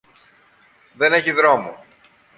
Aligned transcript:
Δεν 0.93 1.13
έχει 1.13 1.31
δρόμο. 1.31 1.85